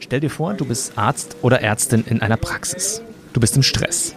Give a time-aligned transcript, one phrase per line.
[0.00, 3.02] Stell dir vor, du bist Arzt oder Ärztin in einer Praxis.
[3.32, 4.14] Du bist im Stress.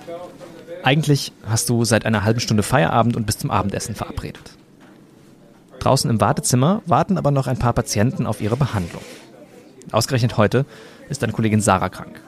[0.83, 4.57] Eigentlich hast du seit einer halben Stunde Feierabend und bist zum Abendessen verabredet.
[5.79, 9.03] Draußen im Wartezimmer warten aber noch ein paar Patienten auf ihre Behandlung.
[9.91, 10.65] Ausgerechnet heute
[11.09, 12.21] ist deine Kollegin Sarah krank.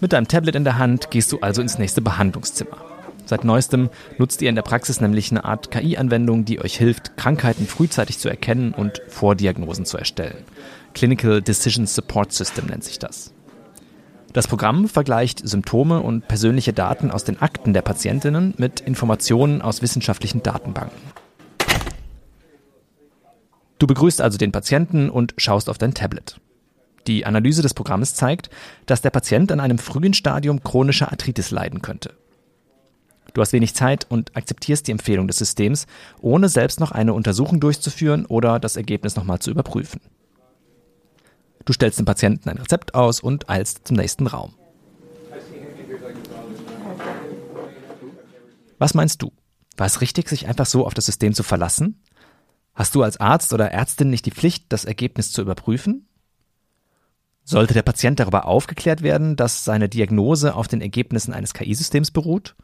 [0.00, 2.89] Mit deinem Tablet in der Hand gehst du also ins nächste Behandlungszimmer.
[3.30, 7.68] Seit neuestem nutzt ihr in der Praxis nämlich eine Art KI-Anwendung, die euch hilft, Krankheiten
[7.68, 10.42] frühzeitig zu erkennen und Vordiagnosen zu erstellen.
[10.94, 13.32] Clinical Decision Support System nennt sich das.
[14.32, 19.80] Das Programm vergleicht Symptome und persönliche Daten aus den Akten der Patientinnen mit Informationen aus
[19.80, 21.00] wissenschaftlichen Datenbanken.
[23.78, 26.40] Du begrüßt also den Patienten und schaust auf dein Tablet.
[27.06, 28.50] Die Analyse des Programmes zeigt,
[28.86, 32.14] dass der Patient an einem frühen Stadium chronischer Arthritis leiden könnte.
[33.32, 35.86] Du hast wenig Zeit und akzeptierst die Empfehlung des Systems,
[36.20, 40.00] ohne selbst noch eine Untersuchung durchzuführen oder das Ergebnis nochmal zu überprüfen.
[41.64, 44.54] Du stellst dem Patienten ein Rezept aus und eilst zum nächsten Raum.
[48.78, 49.32] Was meinst du?
[49.76, 52.02] War es richtig, sich einfach so auf das System zu verlassen?
[52.74, 56.08] Hast du als Arzt oder Ärztin nicht die Pflicht, das Ergebnis zu überprüfen?
[57.44, 62.56] Sollte der Patient darüber aufgeklärt werden, dass seine Diagnose auf den Ergebnissen eines KI-Systems beruht?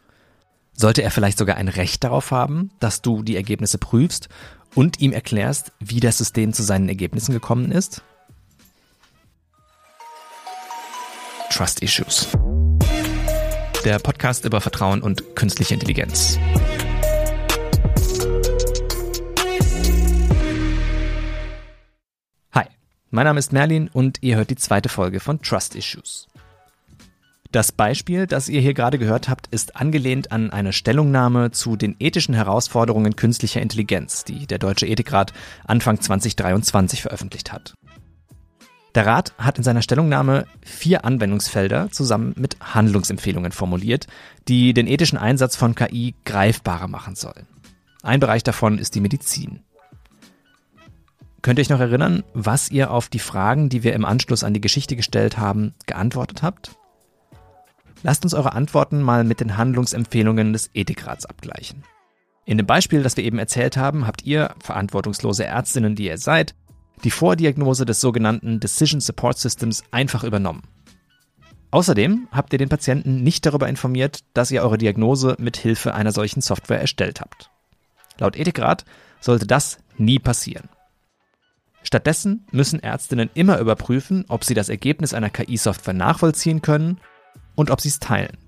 [0.78, 4.28] Sollte er vielleicht sogar ein Recht darauf haben, dass du die Ergebnisse prüfst
[4.74, 8.02] und ihm erklärst, wie das System zu seinen Ergebnissen gekommen ist?
[11.48, 12.28] Trust Issues.
[13.86, 16.38] Der Podcast über Vertrauen und künstliche Intelligenz.
[22.52, 22.66] Hi,
[23.10, 26.28] mein Name ist Merlin und ihr hört die zweite Folge von Trust Issues.
[27.52, 31.96] Das Beispiel, das ihr hier gerade gehört habt, ist angelehnt an eine Stellungnahme zu den
[31.98, 35.32] ethischen Herausforderungen künstlicher Intelligenz, die der Deutsche Ethikrat
[35.64, 37.74] Anfang 2023 veröffentlicht hat.
[38.94, 44.06] Der Rat hat in seiner Stellungnahme vier Anwendungsfelder zusammen mit Handlungsempfehlungen formuliert,
[44.48, 47.46] die den ethischen Einsatz von KI greifbarer machen sollen.
[48.02, 49.60] Ein Bereich davon ist die Medizin.
[51.42, 54.54] Könnt ihr euch noch erinnern, was ihr auf die Fragen, die wir im Anschluss an
[54.54, 56.75] die Geschichte gestellt haben, geantwortet habt?
[58.02, 61.82] Lasst uns eure Antworten mal mit den Handlungsempfehlungen des Ethikrats abgleichen.
[62.44, 66.54] In dem Beispiel, das wir eben erzählt haben, habt ihr, verantwortungslose Ärztinnen, die ihr seid,
[67.04, 70.62] die Vordiagnose des sogenannten Decision Support Systems einfach übernommen.
[71.72, 76.12] Außerdem habt ihr den Patienten nicht darüber informiert, dass ihr eure Diagnose mit Hilfe einer
[76.12, 77.50] solchen Software erstellt habt.
[78.18, 78.84] Laut Ethikrat
[79.20, 80.68] sollte das nie passieren.
[81.82, 87.00] Stattdessen müssen Ärztinnen immer überprüfen, ob sie das Ergebnis einer KI-Software nachvollziehen können
[87.56, 88.38] und ob sie es teilen.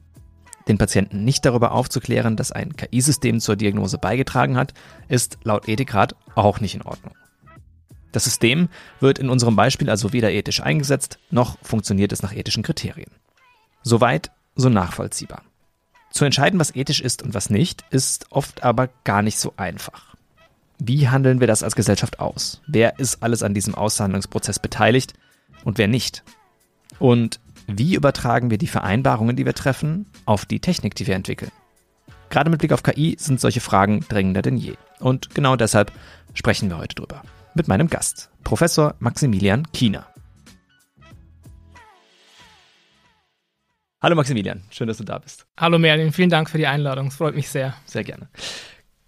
[0.68, 4.74] Den Patienten nicht darüber aufzuklären, dass ein KI-System zur Diagnose beigetragen hat,
[5.08, 7.14] ist laut Ethikrat auch nicht in Ordnung.
[8.12, 8.68] Das System
[9.00, 13.10] wird in unserem Beispiel also weder ethisch eingesetzt, noch funktioniert es nach ethischen Kriterien.
[13.82, 15.42] Soweit, so nachvollziehbar.
[16.10, 20.16] Zu entscheiden, was ethisch ist und was nicht, ist oft aber gar nicht so einfach.
[20.78, 22.62] Wie handeln wir das als Gesellschaft aus?
[22.66, 25.14] Wer ist alles an diesem Aushandlungsprozess beteiligt
[25.64, 26.24] und wer nicht?
[26.98, 31.52] Und wie übertragen wir die Vereinbarungen, die wir treffen, auf die Technik, die wir entwickeln?
[32.30, 34.74] Gerade mit Blick auf KI sind solche Fragen dringender denn je.
[35.00, 35.92] Und genau deshalb
[36.32, 37.22] sprechen wir heute drüber.
[37.54, 40.06] Mit meinem Gast, Professor Maximilian Kiener.
[44.00, 45.46] Hallo Maximilian, schön, dass du da bist.
[45.58, 47.74] Hallo Merlin, vielen Dank für die Einladung, es freut mich sehr.
[47.84, 48.28] Sehr gerne.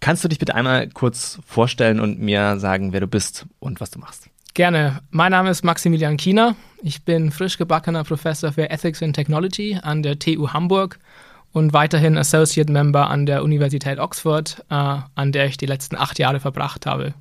[0.01, 3.89] Kannst du dich bitte einmal kurz vorstellen und mir sagen, wer du bist und was
[3.89, 4.30] du machst?
[4.53, 5.01] Gerne.
[5.11, 6.55] Mein Name ist Maximilian Kiener.
[6.83, 10.99] Ich bin frisch gebackener Professor für Ethics and Technology an der TU Hamburg
[11.53, 14.73] und weiterhin Associate Member an der Universität Oxford, äh,
[15.15, 17.13] an der ich die letzten acht Jahre verbracht habe.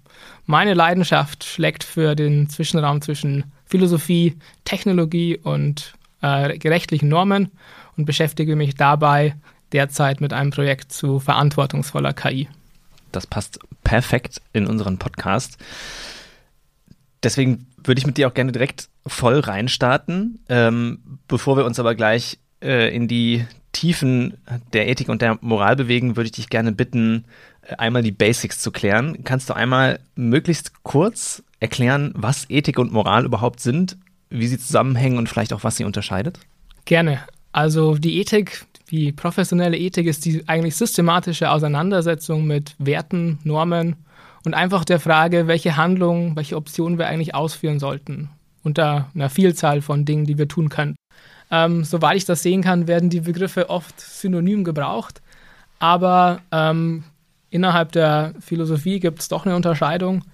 [0.46, 7.52] Meine Leidenschaft schlägt für den Zwischenraum zwischen Philosophie, Technologie und äh, rechtlichen Normen
[7.96, 9.36] und beschäftige mich dabei
[9.70, 12.48] derzeit mit einem Projekt zu verantwortungsvoller KI.
[13.12, 15.58] Das passt perfekt in unseren Podcast.
[17.22, 20.40] Deswegen würde ich mit dir auch gerne direkt voll reinstarten.
[20.48, 24.38] Ähm, bevor wir uns aber gleich äh, in die Tiefen
[24.72, 27.24] der Ethik und der Moral bewegen, würde ich dich gerne bitten,
[27.62, 29.22] äh, einmal die Basics zu klären.
[29.24, 33.96] Kannst du einmal möglichst kurz erklären, was Ethik und Moral überhaupt sind,
[34.30, 36.40] wie sie zusammenhängen und vielleicht auch, was sie unterscheidet?
[36.84, 37.20] Gerne.
[37.52, 43.96] Also die Ethik, die professionelle Ethik ist die eigentlich systematische Auseinandersetzung mit Werten, Normen
[44.44, 48.30] und einfach der Frage, welche Handlungen, welche Optionen wir eigentlich ausführen sollten
[48.62, 50.96] unter einer Vielzahl von Dingen, die wir tun können.
[51.50, 55.20] Ähm, soweit ich das sehen kann, werden die Begriffe oft synonym gebraucht,
[55.78, 57.04] aber ähm,
[57.48, 60.24] innerhalb der Philosophie gibt es doch eine Unterscheidung.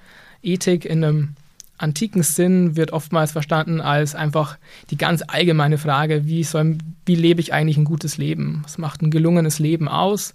[0.42, 1.34] Ethik in einem
[1.78, 4.58] antiken Sinn wird oftmals verstanden als einfach
[4.90, 8.60] die ganz allgemeine Frage, wie, soll, wie lebe ich eigentlich ein gutes Leben?
[8.64, 10.34] Was macht ein gelungenes Leben aus?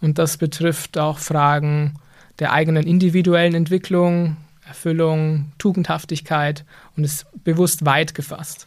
[0.00, 1.94] Und das betrifft auch Fragen
[2.38, 4.36] der eigenen individuellen Entwicklung,
[4.66, 6.64] Erfüllung, Tugendhaftigkeit
[6.96, 8.66] und ist bewusst weit gefasst.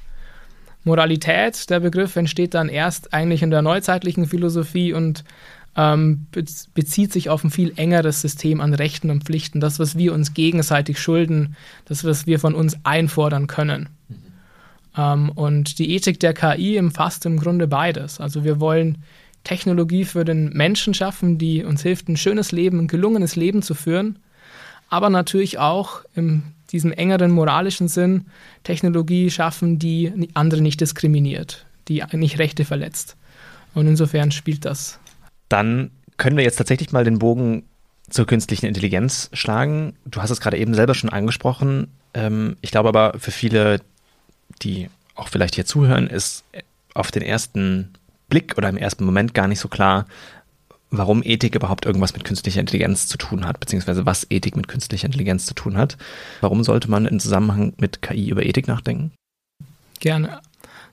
[0.83, 5.23] Moralität, der Begriff, entsteht dann erst eigentlich in der neuzeitlichen Philosophie und
[5.75, 6.25] ähm,
[6.73, 10.33] bezieht sich auf ein viel engeres System an Rechten und Pflichten, das, was wir uns
[10.33, 13.87] gegenseitig schulden, das, was wir von uns einfordern können.
[14.09, 14.15] Mhm.
[14.97, 18.19] Ähm, und die Ethik der KI umfasst im Grunde beides.
[18.19, 18.97] Also wir wollen
[19.43, 23.73] Technologie für den Menschen schaffen, die uns hilft, ein schönes Leben, ein gelungenes Leben zu
[23.73, 24.19] führen,
[24.89, 28.25] aber natürlich auch in diesem engeren moralischen Sinn
[28.63, 33.17] Technologie schaffen, die andere nicht diskriminiert, die nicht Rechte verletzt.
[33.73, 34.99] Und insofern spielt das
[35.51, 37.63] dann können wir jetzt tatsächlich mal den Bogen
[38.09, 39.95] zur künstlichen Intelligenz schlagen.
[40.05, 41.87] Du hast es gerade eben selber schon angesprochen.
[42.13, 43.81] Ähm, ich glaube aber für viele,
[44.61, 46.43] die auch vielleicht hier zuhören, ist
[46.93, 47.93] auf den ersten
[48.31, 50.07] Blick oder im ersten Moment gar nicht so klar,
[50.89, 55.05] warum Ethik überhaupt irgendwas mit künstlicher Intelligenz zu tun hat, beziehungsweise was Ethik mit künstlicher
[55.05, 55.97] Intelligenz zu tun hat.
[56.41, 59.11] Warum sollte man im Zusammenhang mit KI über Ethik nachdenken?
[59.99, 60.41] Gerne.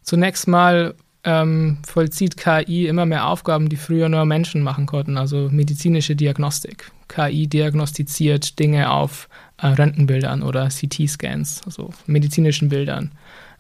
[0.02, 0.94] Zunächst mal
[1.25, 6.93] ähm, vollzieht KI immer mehr Aufgaben, die früher nur Menschen machen konnten, also medizinische Diagnostik.
[7.08, 13.12] KI diagnostiziert Dinge auf äh, Röntgenbildern oder CT-Scans, also medizinischen Bildern.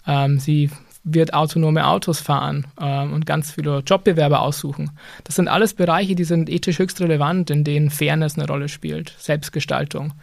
[0.06, 0.70] Ähm, sie
[1.14, 4.90] wird autonome Autos fahren ähm, und ganz viele Jobbewerber aussuchen.
[5.24, 9.14] Das sind alles Bereiche, die sind ethisch höchst relevant, in denen Fairness eine Rolle spielt,
[9.18, 10.14] Selbstgestaltung.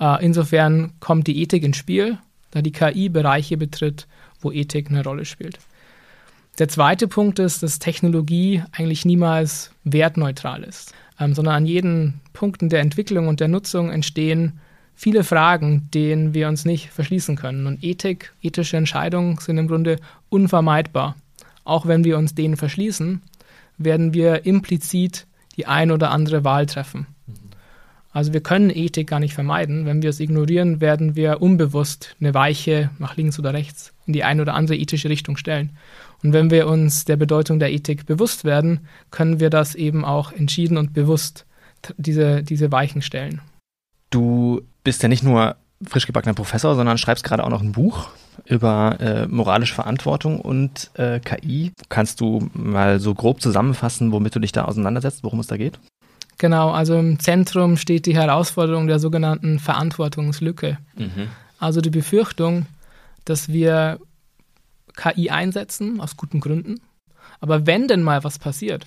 [0.00, 2.18] Äh, insofern kommt die Ethik ins Spiel,
[2.50, 4.06] da die KI Bereiche betritt,
[4.40, 5.58] wo Ethik eine Rolle spielt.
[6.58, 12.68] Der zweite Punkt ist, dass Technologie eigentlich niemals wertneutral ist, ähm, sondern an jeden Punkten
[12.68, 14.60] der Entwicklung und der Nutzung entstehen
[14.94, 17.66] viele Fragen, denen wir uns nicht verschließen können.
[17.66, 19.96] Und Ethik, ethische Entscheidungen sind im Grunde
[20.28, 21.16] unvermeidbar.
[21.64, 23.22] Auch wenn wir uns denen verschließen,
[23.78, 27.06] werden wir implizit die ein oder andere Wahl treffen.
[28.12, 29.86] Also wir können Ethik gar nicht vermeiden.
[29.86, 34.22] Wenn wir es ignorieren, werden wir unbewusst eine Weiche nach links oder rechts in die
[34.22, 35.70] eine oder andere ethische Richtung stellen.
[36.22, 38.80] Und wenn wir uns der Bedeutung der Ethik bewusst werden,
[39.10, 41.46] können wir das eben auch entschieden und bewusst
[41.96, 43.40] diese, diese Weichen stellen.
[44.10, 45.56] Du bist ja nicht nur
[45.86, 48.08] frisch gebackener Professor, sondern schreibst gerade auch noch ein Buch
[48.46, 51.72] über äh, moralische Verantwortung und äh, KI.
[51.88, 55.78] Kannst du mal so grob zusammenfassen, womit du dich da auseinandersetzt, worum es da geht?
[56.38, 60.78] Genau, also im Zentrum steht die Herausforderung der sogenannten Verantwortungslücke.
[60.96, 61.28] Mhm.
[61.58, 62.66] Also die Befürchtung,
[63.24, 64.00] dass wir
[64.96, 66.80] KI einsetzen, aus guten Gründen.
[67.40, 68.86] Aber wenn denn mal was passiert,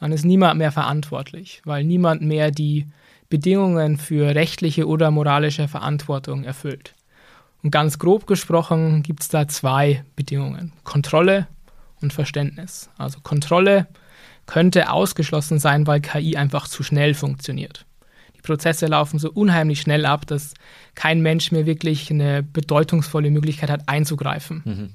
[0.00, 2.86] dann ist niemand mehr verantwortlich, weil niemand mehr die
[3.28, 6.94] Bedingungen für rechtliche oder moralische Verantwortung erfüllt.
[7.62, 10.72] Und ganz grob gesprochen gibt es da zwei Bedingungen.
[10.84, 11.48] Kontrolle
[12.00, 12.88] und Verständnis.
[12.96, 13.88] Also Kontrolle
[14.46, 17.84] könnte ausgeschlossen sein, weil KI einfach zu schnell funktioniert.
[18.36, 20.54] Die Prozesse laufen so unheimlich schnell ab, dass
[20.94, 24.62] kein Mensch mehr wirklich eine bedeutungsvolle Möglichkeit hat, einzugreifen.
[24.64, 24.90] Mhm.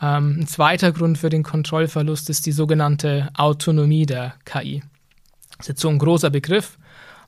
[0.00, 4.82] Ähm, ein zweiter Grund für den Kontrollverlust ist die sogenannte Autonomie der KI.
[5.56, 6.78] Das ist jetzt so ein großer Begriff,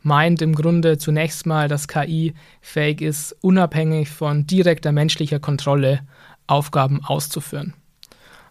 [0.05, 6.01] meint im Grunde zunächst mal, dass KI fähig ist, unabhängig von direkter menschlicher Kontrolle
[6.47, 7.75] Aufgaben auszuführen.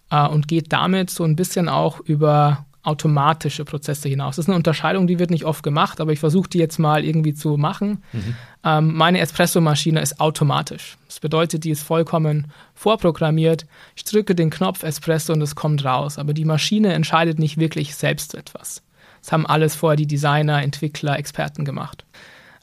[0.10, 4.36] Äh, und geht damit so ein bisschen auch über automatische Prozesse hinaus.
[4.36, 7.06] Das ist eine Unterscheidung, die wird nicht oft gemacht, aber ich versuche die jetzt mal
[7.06, 8.04] irgendwie zu machen.
[8.12, 8.36] Mhm.
[8.66, 10.98] Ähm, meine Espresso-Maschine ist automatisch.
[11.08, 13.66] Das bedeutet, die ist vollkommen vorprogrammiert.
[13.96, 16.18] Ich drücke den Knopf Espresso und es kommt raus.
[16.18, 18.84] Aber die Maschine entscheidet nicht wirklich selbst etwas.
[19.24, 22.06] Das haben alles vorher die Designer, Entwickler, Experten gemacht.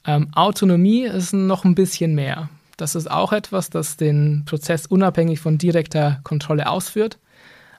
[0.07, 2.49] Ähm, Autonomie ist noch ein bisschen mehr.
[2.77, 7.19] Das ist auch etwas, das den Prozess unabhängig von direkter Kontrolle ausführt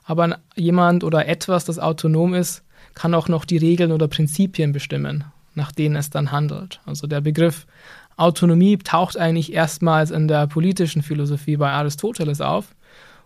[0.04, 5.24] aber jemand oder etwas, das autonom ist, kann auch noch die Regeln oder Prinzipien bestimmen,
[5.54, 6.80] nach denen es dann handelt.
[6.84, 7.66] Also der Begriff
[8.16, 12.74] Autonomie taucht eigentlich erstmals in der politischen Philosophie bei Aristoteles auf,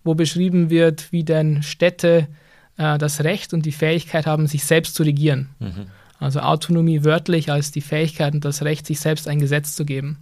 [0.05, 2.29] wo beschrieben wird, wie denn Städte
[2.77, 5.49] äh, das Recht und die Fähigkeit haben, sich selbst zu regieren.
[5.59, 5.87] Mhm.
[6.19, 10.19] Also Autonomie wörtlich als die Fähigkeit und das Recht, sich selbst ein Gesetz zu geben.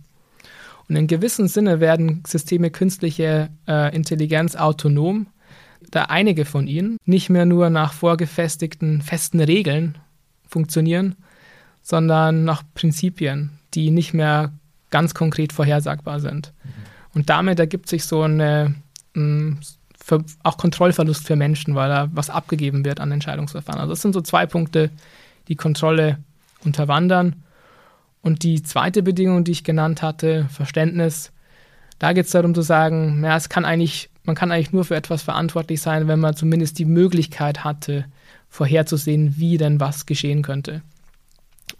[0.88, 5.26] Und in gewissem Sinne werden Systeme künstliche äh, Intelligenz autonom,
[5.90, 9.98] da einige von ihnen nicht mehr nur nach vorgefestigten festen Regeln
[10.46, 11.16] funktionieren,
[11.82, 14.52] sondern nach Prinzipien, die nicht mehr
[14.90, 16.52] ganz konkret vorhersagbar sind.
[16.64, 16.70] Mhm.
[17.14, 18.74] Und damit ergibt sich so eine,
[19.14, 19.60] ein,
[20.04, 23.80] für, auch Kontrollverlust für Menschen, weil da was abgegeben wird an Entscheidungsverfahren.
[23.80, 24.90] Also das sind so zwei Punkte,
[25.48, 26.18] die Kontrolle
[26.62, 27.36] unterwandern.
[28.20, 31.32] Und die zweite Bedingung, die ich genannt hatte, Verständnis,
[31.98, 34.96] Da geht es darum zu sagen, ja, es kann eigentlich, man kann eigentlich nur für
[34.96, 38.04] etwas verantwortlich sein, wenn man zumindest die Möglichkeit hatte,
[38.48, 40.82] vorherzusehen, wie denn was geschehen könnte.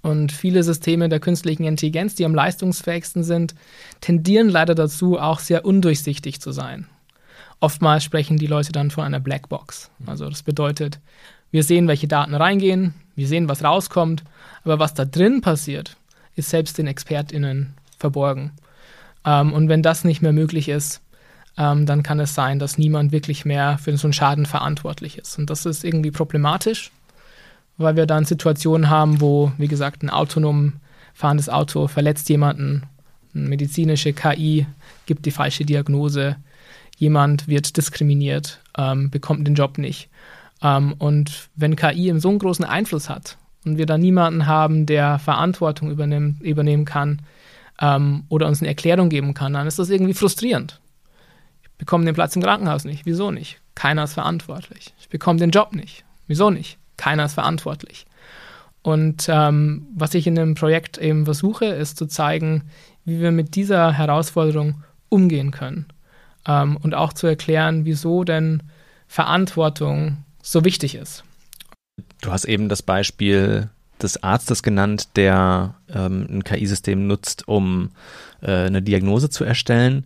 [0.03, 3.55] Und viele Systeme der künstlichen Intelligenz, die am leistungsfähigsten sind,
[4.01, 6.87] tendieren leider dazu, auch sehr undurchsichtig zu sein.
[7.65, 9.91] Oftmals sprechen die Leute dann von einer Blackbox.
[10.07, 11.01] Also das bedeutet,
[11.51, 14.23] wir sehen, welche Daten reingehen, wir sehen, was rauskommt,
[14.65, 15.97] aber was da drin passiert,
[16.37, 18.53] ist selbst den ExpertInnen verborgen.
[19.25, 21.01] Ähm, und wenn das nicht mehr möglich ist,
[21.57, 25.39] ähm, dann kann es sein, dass niemand wirklich mehr für so einen Schaden verantwortlich ist.
[25.39, 26.91] Und das ist irgendwie problematisch
[27.77, 30.75] weil wir dann Situationen haben, wo, wie gesagt, ein autonom
[31.13, 32.85] fahrendes Auto verletzt jemanden,
[33.35, 34.67] eine medizinische KI
[35.07, 36.37] gibt die falsche Diagnose,
[36.97, 40.09] jemand wird diskriminiert, ähm, bekommt den Job nicht.
[40.63, 45.19] Ähm, und wenn KI so einen großen Einfluss hat und wir dann niemanden haben, der
[45.19, 47.23] Verantwortung übernehmen, übernehmen kann
[47.81, 50.81] ähm, oder uns eine Erklärung geben kann, dann ist das irgendwie frustrierend.
[51.63, 53.05] Ich bekomme den Platz im Krankenhaus nicht.
[53.05, 53.61] Wieso nicht?
[53.75, 54.95] Keiner ist verantwortlich.
[55.01, 56.05] Ich bekomme den Job nicht.
[56.27, 56.79] Wieso nicht?
[56.97, 58.07] Keiner ist verantwortlich.
[58.83, 62.65] Und ähm, was ich in dem Projekt eben versuche, ist zu zeigen,
[63.05, 65.87] wie wir mit dieser Herausforderung umgehen können.
[66.47, 68.63] Ähm, und auch zu erklären, wieso denn
[69.07, 71.25] Verantwortung so wichtig ist.
[72.21, 73.71] Du hast eben das Beispiel
[74.03, 77.91] des Arztes genannt, der ähm, ein KI-System nutzt, um
[78.41, 80.05] äh, eine Diagnose zu erstellen.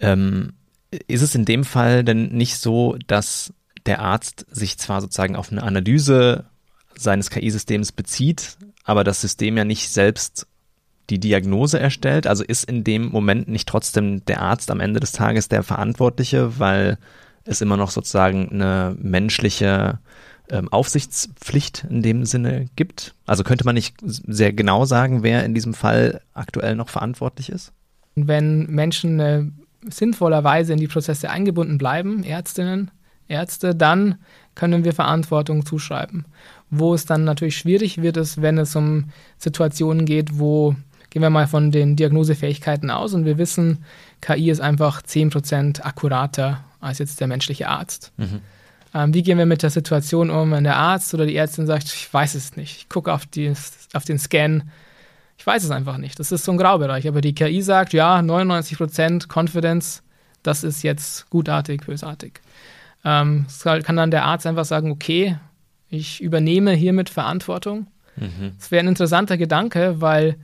[0.00, 0.54] Ähm,
[0.90, 3.52] ist es in dem Fall denn nicht so, dass
[3.86, 6.44] der Arzt sich zwar sozusagen auf eine Analyse
[6.96, 10.46] seines KI-Systems bezieht, aber das System ja nicht selbst
[11.10, 12.26] die Diagnose erstellt.
[12.26, 16.58] Also ist in dem Moment nicht trotzdem der Arzt am Ende des Tages der Verantwortliche,
[16.58, 16.98] weil
[17.44, 20.00] es immer noch sozusagen eine menschliche
[20.50, 23.14] ähm, Aufsichtspflicht in dem Sinne gibt.
[23.24, 27.72] Also könnte man nicht sehr genau sagen, wer in diesem Fall aktuell noch verantwortlich ist?
[28.14, 29.44] Wenn Menschen äh,
[29.88, 32.90] sinnvollerweise in die Prozesse eingebunden bleiben, Ärztinnen,
[33.28, 34.16] Ärzte, dann
[34.54, 36.26] können wir Verantwortung zuschreiben.
[36.70, 40.74] Wo es dann natürlich schwierig wird, ist, wenn es um Situationen geht, wo,
[41.10, 43.84] gehen wir mal von den Diagnosefähigkeiten aus und wir wissen,
[44.20, 48.12] KI ist einfach 10% akkurater als jetzt der menschliche Arzt.
[48.16, 48.40] Mhm.
[48.94, 51.84] Ähm, wie gehen wir mit der Situation um, wenn der Arzt oder die Ärztin sagt,
[51.84, 53.22] ich weiß es nicht, ich gucke auf,
[53.92, 54.62] auf den Scan,
[55.38, 56.18] ich weiß es einfach nicht.
[56.18, 57.06] Das ist so ein Graubereich.
[57.06, 60.02] Aber die KI sagt, ja, 99% Confidence,
[60.42, 62.40] das ist jetzt gutartig, bösartig.
[63.04, 65.36] Ähm, kann dann der Arzt einfach sagen, okay,
[65.88, 67.86] ich übernehme hiermit Verantwortung.
[68.16, 68.52] Mhm.
[68.58, 70.36] Das wäre ein interessanter Gedanke, weil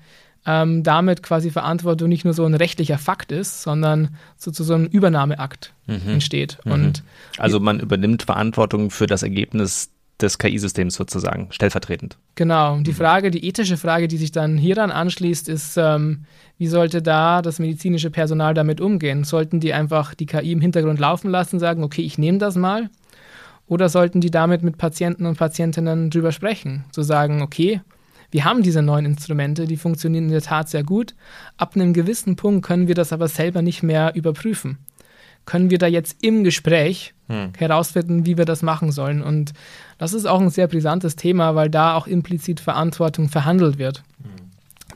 [0.47, 4.75] ähm, damit quasi Verantwortung nicht nur so ein rechtlicher Fakt ist, sondern so zu so
[4.75, 6.15] einem Übernahmeakt mhm.
[6.15, 6.59] entsteht.
[6.65, 6.73] Mhm.
[6.73, 7.05] Und
[7.39, 12.17] also man übernimmt Verantwortung für das Ergebnis des KI-Systems sozusagen, stellvertretend.
[12.35, 12.79] Genau.
[12.79, 12.97] Die mhm.
[12.97, 16.25] Frage, die ethische Frage, die sich dann hieran anschließt, ist, ähm,
[16.59, 19.25] wie sollte da das medizinische Personal damit umgehen?
[19.25, 22.91] Sollten die einfach die KI im Hintergrund laufen lassen, sagen, okay, ich nehme das mal?
[23.67, 26.85] Oder sollten die damit mit Patienten und Patientinnen drüber sprechen?
[26.91, 27.81] Zu sagen, okay,
[28.33, 31.15] wir haben diese neuen Instrumente, die funktionieren in der Tat sehr gut.
[31.57, 34.79] Ab einem gewissen Punkt können wir das aber selber nicht mehr überprüfen.
[35.47, 37.53] Können wir da jetzt im Gespräch hm.
[37.57, 39.23] herausfinden, wie wir das machen sollen?
[39.23, 39.53] Und
[39.99, 44.03] das ist auch ein sehr brisantes Thema, weil da auch implizit Verantwortung verhandelt wird.
[44.23, 44.43] Hm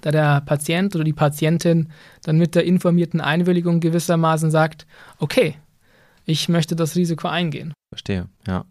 [0.07, 1.89] da der Patient oder die Patientin
[2.23, 4.87] dann mit der informierten Einwilligung gewissermaßen sagt,
[5.19, 5.57] okay,
[6.25, 7.73] ich möchte das Risiko eingehen.
[7.93, 8.65] Verstehe, ja.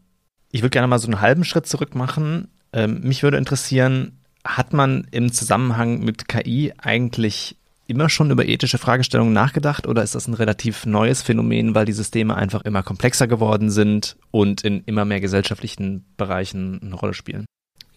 [0.51, 2.47] Ich würde gerne mal so einen halben Schritt zurück machen.
[2.71, 4.14] Ähm, mich würde interessieren,
[4.45, 10.15] hat man im Zusammenhang mit KI eigentlich immer schon über ethische Fragestellungen nachgedacht oder ist
[10.15, 14.83] das ein relativ neues Phänomen, weil die Systeme einfach immer komplexer geworden sind und in
[14.85, 17.45] immer mehr gesellschaftlichen Bereichen eine Rolle spielen?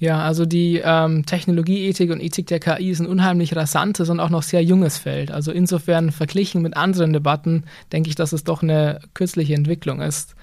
[0.01, 4.31] Ja, also die ähm, Technologieethik und Ethik der KI ist ein unheimlich rasantes und auch
[4.31, 5.33] noch sehr junges Feld.
[5.33, 10.37] Also insofern verglichen mit anderen Debatten denke ich, dass es doch eine kürzliche Entwicklung ist.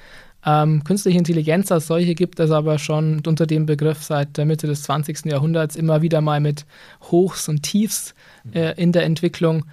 [0.46, 4.68] Ähm, künstliche Intelligenz als solche gibt es aber schon unter dem Begriff seit der Mitte
[4.68, 5.26] des 20.
[5.26, 6.66] Jahrhunderts immer wieder mal mit
[7.10, 8.14] Hochs und Tiefs
[8.54, 9.66] äh, in der Entwicklung.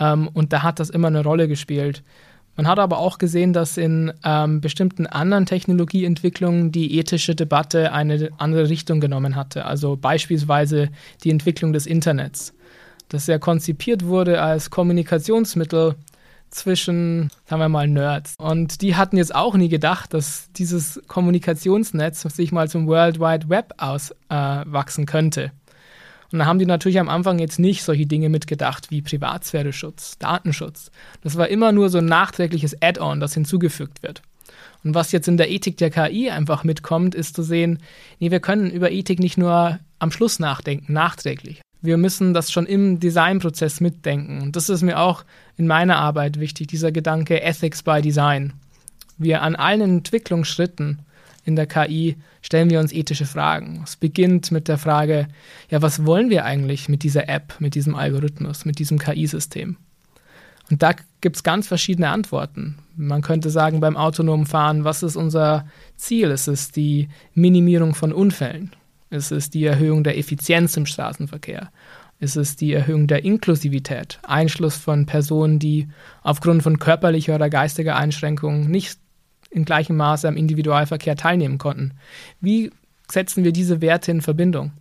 [0.00, 2.02] Ähm, und da hat das immer eine Rolle gespielt.
[2.56, 8.30] Man hat aber auch gesehen, dass in ähm, bestimmten anderen Technologieentwicklungen die ethische Debatte eine
[8.38, 9.66] andere Richtung genommen hatte.
[9.66, 10.88] Also beispielsweise
[11.22, 12.54] die Entwicklung des Internets,
[13.10, 15.96] das ja konzipiert wurde als Kommunikationsmittel
[16.50, 18.34] zwischen, sagen wir mal, Nerds.
[18.38, 23.48] Und die hatten jetzt auch nie gedacht, dass dieses Kommunikationsnetz sich mal zum World Wide
[23.48, 25.52] Web auswachsen äh, könnte.
[26.32, 30.90] Und da haben die natürlich am Anfang jetzt nicht solche Dinge mitgedacht wie Privatsphäre-Schutz, Datenschutz.
[31.22, 34.22] Das war immer nur so ein nachträgliches Add-on, das hinzugefügt wird.
[34.82, 37.78] Und was jetzt in der Ethik der KI einfach mitkommt, ist zu sehen,
[38.18, 41.60] nee, wir können über Ethik nicht nur am Schluss nachdenken, nachträglich.
[41.82, 44.40] Wir müssen das schon im Designprozess mitdenken.
[44.42, 45.24] Und das ist mir auch
[45.56, 48.54] in meiner Arbeit wichtig, dieser Gedanke Ethics by Design.
[49.18, 51.00] Wir an allen Entwicklungsschritten
[51.44, 53.80] in der KI stellen wir uns ethische Fragen.
[53.84, 55.28] Es beginnt mit der Frage,
[55.70, 59.76] ja, was wollen wir eigentlich mit dieser App, mit diesem Algorithmus, mit diesem KI-System?
[60.68, 62.78] Und da gibt es ganz verschiedene Antworten.
[62.96, 65.66] Man könnte sagen, beim autonomen Fahren, was ist unser
[65.96, 66.30] Ziel?
[66.30, 68.72] Ist es die Minimierung von Unfällen?
[69.10, 71.70] Ist es die Erhöhung der Effizienz im Straßenverkehr?
[72.18, 74.18] Ist es die Erhöhung der Inklusivität?
[74.22, 75.88] Einschluss von Personen, die
[76.22, 78.98] aufgrund von körperlicher oder geistiger Einschränkungen nicht
[79.50, 81.92] in gleichem Maße am Individualverkehr teilnehmen konnten.
[82.40, 82.72] Wie
[83.10, 84.72] setzen wir diese Werte in Verbindung?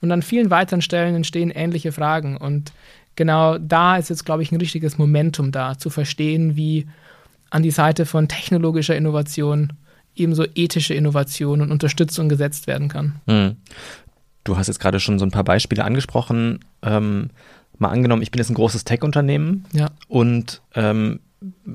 [0.00, 2.36] Und an vielen weiteren Stellen entstehen ähnliche Fragen.
[2.36, 2.72] Und
[3.16, 6.86] genau da ist jetzt, glaube ich, ein richtiges Momentum da, zu verstehen, wie
[7.50, 9.72] an die Seite von technologischer Innovation
[10.16, 13.20] ebenso ethische Innovation und Unterstützung gesetzt werden kann.
[13.26, 13.56] Hm.
[14.44, 16.60] Du hast jetzt gerade schon so ein paar Beispiele angesprochen.
[16.82, 17.30] Ähm,
[17.78, 19.90] mal angenommen, ich bin jetzt ein großes Tech-Unternehmen ja.
[20.08, 21.20] und ähm,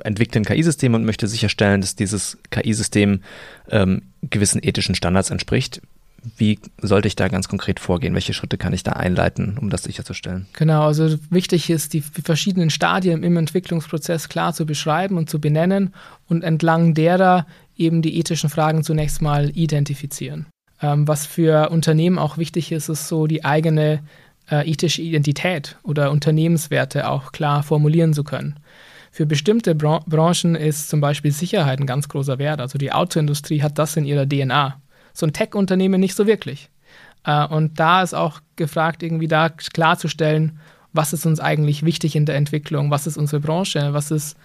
[0.03, 3.21] entwickle ein KI-System und möchte sicherstellen, dass dieses KI-System
[3.69, 5.81] ähm, gewissen ethischen Standards entspricht.
[6.37, 8.13] Wie sollte ich da ganz konkret vorgehen?
[8.13, 10.47] Welche Schritte kann ich da einleiten, um das sicherzustellen?
[10.53, 15.93] Genau, also wichtig ist, die verschiedenen Stadien im Entwicklungsprozess klar zu beschreiben und zu benennen
[16.27, 17.45] und entlang derer
[17.79, 20.47] eben die ethischen Fragen zunächst mal identifizieren.
[20.81, 24.01] Ähm, was für Unternehmen auch wichtig ist, ist so die eigene
[24.49, 28.59] äh, ethische Identität oder Unternehmenswerte auch klar formulieren zu können.
[29.11, 32.61] Für bestimmte Bran Branchen ist zum Beispiel Sicherheit ein ganz großer Wert.
[32.61, 34.79] Also die Autoindustrie hat das in ihrer DNA.
[35.13, 36.69] So ein Tech-Unternehmen nicht so wirklich.
[37.25, 40.59] Äh, und da ist auch gefragt, irgendwie da klarzustellen,
[40.93, 44.37] was ist uns eigentlich wichtig in der Entwicklung, was ist unsere Branche, was ist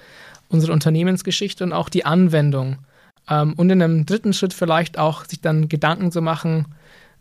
[0.49, 2.79] unsere Unternehmensgeschichte und auch die Anwendung.
[3.29, 6.67] Ähm, und in einem dritten Schritt vielleicht auch sich dann Gedanken zu machen,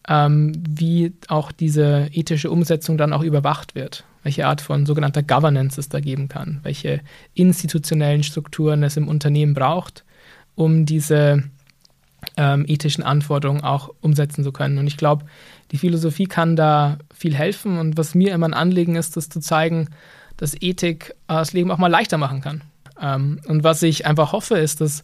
[0.07, 4.03] ähm, wie auch diese ethische Umsetzung dann auch überwacht wird.
[4.23, 7.01] Welche Art von sogenannter Governance es da geben kann, welche
[7.33, 10.05] institutionellen Strukturen es im Unternehmen braucht,
[10.55, 11.43] um diese
[12.37, 14.77] ähm, ethischen Anforderungen auch umsetzen zu können.
[14.77, 15.25] Und ich glaube,
[15.71, 17.77] die Philosophie kann da viel helfen.
[17.77, 19.89] Und was mir immer ein Anliegen ist, das zu zeigen,
[20.37, 22.61] dass Ethik äh, das Leben auch mal leichter machen kann.
[23.01, 25.03] Ähm, und was ich einfach hoffe, ist, dass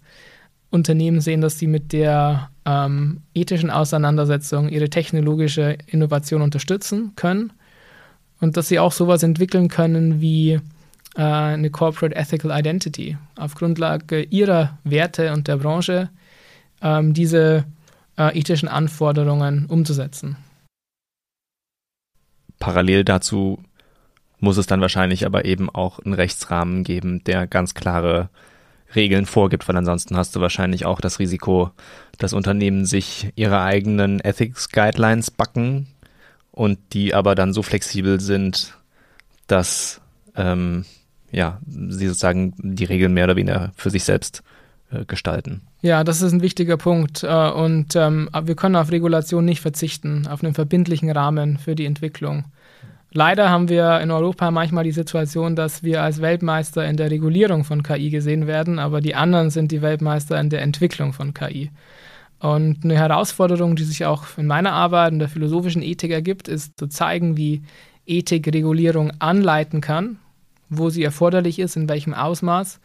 [0.72, 7.52] Unternehmen sehen, dass sie mit der ähm, ethischen Auseinandersetzung ihre technologische Innovation unterstützen können
[8.40, 10.60] und dass sie auch sowas entwickeln können wie
[11.16, 16.10] äh, eine Corporate Ethical Identity auf Grundlage ihrer Werte und der Branche
[16.82, 17.66] ähm, diese
[18.18, 20.38] äh, ethischen Anforderungen umzusetzen.
[22.60, 23.64] Parallel dazu
[24.40, 28.30] muss es dann wahrscheinlich aber eben auch einen Rechtsrahmen geben, der ganz klare
[28.96, 31.72] Regeln vorgibt, weil ansonsten hast du wahrscheinlich auch das Risiko,
[32.18, 35.88] dass Unternehmen sich ihre eigenen Ethics Guidelines backen
[36.52, 38.74] und die aber dann so flexibel sind,
[39.48, 40.02] dass
[40.36, 40.86] ähm,
[41.32, 44.44] ja, sie sozusagen die Regeln mehr oder weniger für sich selbst
[44.92, 45.62] äh, gestalten.
[45.82, 47.24] Ja, das ist ein wichtiger Punkt.
[47.24, 51.86] Äh, und ähm, wir können auf Regulation nicht verzichten, auf einen verbindlichen Rahmen für die
[51.86, 52.46] Entwicklung.
[53.12, 57.64] Leider haben wir in Europa manchmal die Situation, dass wir als Weltmeister in der Regulierung
[57.64, 61.72] von KI gesehen werden, aber die anderen sind die Weltmeister in der Entwicklung von KI.
[62.40, 66.78] Und eine Herausforderung, die sich auch in meiner Arbeit in der philosophischen Ethik ergibt, ist
[66.80, 67.64] zu zeigen, wie
[68.06, 70.20] Ethik Regulierung anleiten kann,
[70.70, 72.80] wo sie erforderlich ist, in welchem Ausmaß,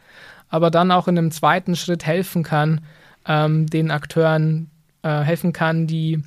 [0.49, 2.81] aber dann auch in einem zweiten Schritt helfen kann,
[3.27, 4.71] ähm, den Akteuren
[5.03, 6.23] äh, helfen kann, die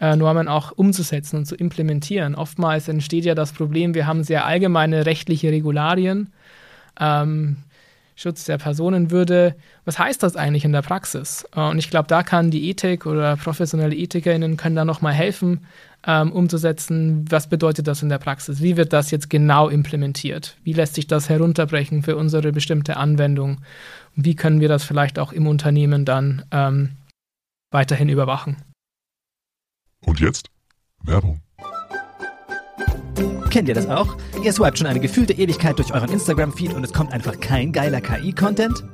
[0.00, 2.34] äh, Normen auch umzusetzen und zu implementieren.
[2.34, 6.32] Oftmals entsteht ja das Problem, wir haben sehr allgemeine rechtliche Regularien,
[6.98, 7.56] ähm,
[8.16, 9.56] Schutz der Personenwürde.
[9.84, 11.46] Was heißt das eigentlich in der Praxis?
[11.54, 15.66] Äh, und ich glaube, da kann die Ethik oder professionelle EthikerInnen können da nochmal helfen,
[16.06, 18.62] ähm, umzusetzen, was bedeutet das in der Praxis?
[18.62, 20.56] Wie wird das jetzt genau implementiert?
[20.62, 23.62] Wie lässt sich das herunterbrechen für unsere bestimmte Anwendung?
[24.14, 26.90] Wie können wir das vielleicht auch im Unternehmen dann ähm,
[27.70, 28.56] weiterhin überwachen?
[30.06, 30.48] Und jetzt
[31.02, 31.40] Werbung.
[33.50, 34.16] Kennt ihr das auch?
[34.42, 38.00] Ihr swiped schon eine gefühlte Ewigkeit durch euren Instagram-Feed und es kommt einfach kein geiler
[38.00, 38.84] KI-Content?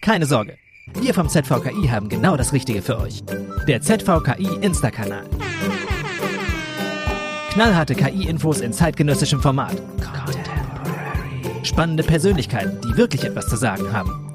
[0.00, 0.56] Keine Sorge.
[0.94, 3.22] Wir vom ZVKI haben genau das Richtige für euch.
[3.66, 5.28] Der ZVKI Insta-Kanal.
[7.50, 9.80] Knallharte KI-Infos in zeitgenössischem Format.
[11.62, 14.32] Spannende Persönlichkeiten, die wirklich etwas zu sagen haben.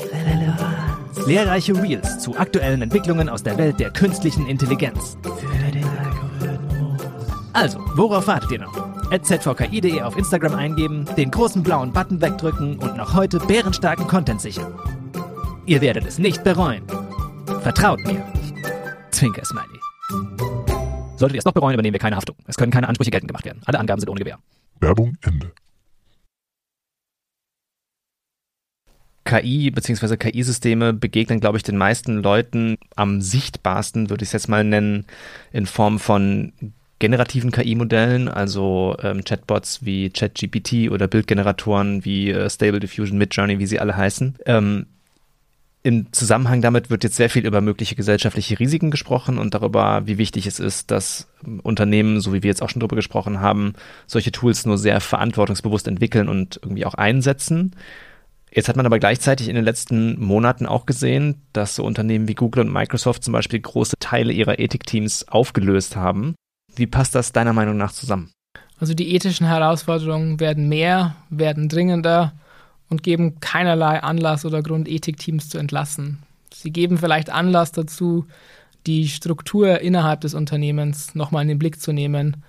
[1.27, 5.17] Lehrreiche Reels zu aktuellen Entwicklungen aus der Welt der künstlichen Intelligenz.
[7.51, 8.73] Also, worauf wartet ihr noch?
[9.11, 14.73] zvki.de auf Instagram eingeben, den großen blauen Button wegdrücken und noch heute bärenstarken Content sichern.
[15.65, 16.83] Ihr werdet es nicht bereuen.
[17.61, 18.23] Vertraut mir.
[19.11, 19.67] Zwinker Smiley.
[21.17, 22.37] Solltet ihr es doch bereuen, übernehmen wir keine Haftung.
[22.47, 23.61] Es können keine Ansprüche geltend gemacht werden.
[23.65, 24.39] Alle Angaben sind ohne Gewähr.
[24.79, 25.51] Werbung Ende.
[29.27, 30.15] KI bzw.
[30.15, 35.05] KI-Systeme begegnen, glaube ich, den meisten Leuten am sichtbarsten, würde ich es jetzt mal nennen,
[35.51, 36.53] in Form von
[36.99, 43.67] generativen KI-Modellen, also ähm, Chatbots wie ChatGPT oder Bildgeneratoren wie äh, Stable Diffusion, Midjourney, wie
[43.67, 44.35] sie alle heißen.
[44.45, 44.85] Ähm,
[45.83, 50.17] Im Zusammenhang damit wird jetzt sehr viel über mögliche gesellschaftliche Risiken gesprochen und darüber, wie
[50.17, 51.27] wichtig es ist, dass
[51.63, 53.73] Unternehmen, so wie wir jetzt auch schon darüber gesprochen haben,
[54.07, 57.75] solche Tools nur sehr verantwortungsbewusst entwickeln und irgendwie auch einsetzen.
[58.51, 62.35] Jetzt hat man aber gleichzeitig in den letzten Monaten auch gesehen, dass so Unternehmen wie
[62.35, 66.35] Google und Microsoft zum Beispiel große Teile ihrer Ethikteams aufgelöst haben.
[66.75, 68.31] Wie passt das deiner Meinung nach zusammen?
[68.79, 72.33] Also die ethischen Herausforderungen werden mehr, werden dringender
[72.89, 76.19] und geben keinerlei Anlass oder Grund, Ethikteams zu entlassen.
[76.53, 78.25] Sie geben vielleicht Anlass dazu,
[78.85, 82.43] die Struktur innerhalb des Unternehmens nochmal in den Blick zu nehmen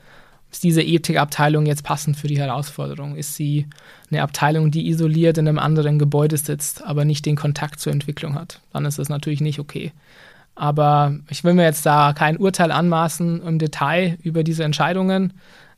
[0.50, 3.16] ist diese Ethikabteilung jetzt passend für die Herausforderung?
[3.16, 3.66] Ist sie
[4.10, 8.34] eine Abteilung, die isoliert in einem anderen Gebäude sitzt, aber nicht den Kontakt zur Entwicklung
[8.34, 8.60] hat?
[8.72, 9.92] Dann ist das natürlich nicht okay.
[10.54, 15.34] Aber ich will mir jetzt da kein Urteil anmaßen im Detail über diese Entscheidungen.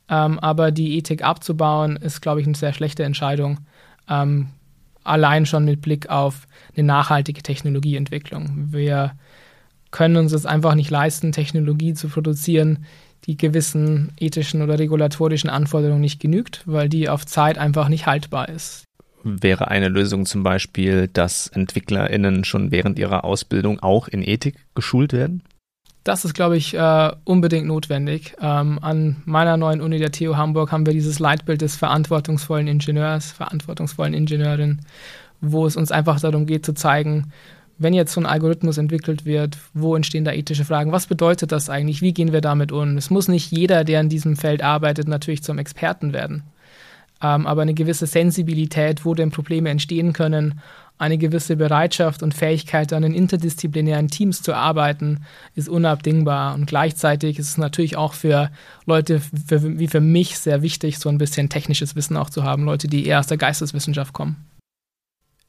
[0.09, 3.59] Ähm, aber die Ethik abzubauen, ist, glaube ich, eine sehr schlechte Entscheidung.
[4.09, 4.48] Ähm,
[5.04, 8.68] allein schon mit Blick auf eine nachhaltige Technologieentwicklung.
[8.72, 9.12] Wir
[9.90, 12.85] können uns es einfach nicht leisten, Technologie zu produzieren,
[13.26, 18.48] die gewissen ethischen oder regulatorischen Anforderungen nicht genügt, weil die auf Zeit einfach nicht haltbar
[18.48, 18.85] ist.
[19.22, 25.12] Wäre eine Lösung zum Beispiel, dass EntwicklerInnen schon während ihrer Ausbildung auch in Ethik geschult
[25.12, 25.42] werden?
[26.04, 28.35] Das ist, glaube ich, äh, unbedingt notwendig.
[28.40, 33.33] Ähm, an meiner neuen Uni der TU Hamburg haben wir dieses Leitbild des verantwortungsvollen Ingenieurs,
[33.33, 34.80] verantwortungsvollen Ingenieurin,
[35.42, 37.33] wo es uns einfach darum geht zu zeigen,
[37.80, 40.92] wenn jetzt so ein Algorithmus entwickelt wird, wo entstehen da ethische Fragen?
[40.92, 42.02] Was bedeutet das eigentlich?
[42.02, 42.98] Wie gehen wir damit um?
[42.98, 46.42] Es muss nicht jeder, der in diesem Feld arbeitet, natürlich zum Experten werden.
[47.22, 50.60] Ähm, aber eine gewisse Sensibilität, wo denn Probleme entstehen können,
[50.98, 56.54] eine gewisse Bereitschaft und Fähigkeit, dann in interdisziplinären Teams zu arbeiten, ist unabdingbar.
[56.54, 58.50] Und gleichzeitig ist es natürlich auch für
[58.84, 62.66] Leute für, wie für mich sehr wichtig, so ein bisschen technisches Wissen auch zu haben,
[62.66, 64.36] Leute, die eher aus der Geisteswissenschaft kommen.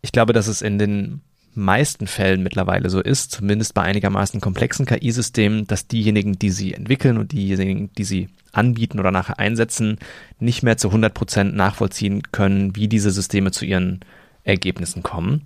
[0.02, 1.20] Ich glaube, dass es in den
[1.54, 7.18] meisten Fällen mittlerweile so ist, zumindest bei einigermaßen komplexen KI-Systemen, dass diejenigen, die sie entwickeln
[7.18, 9.98] und diejenigen, die sie anbieten oder nachher einsetzen,
[10.40, 14.02] nicht mehr zu 100 Prozent nachvollziehen können, wie diese Systeme zu ihren
[14.44, 15.46] Ergebnissen kommen.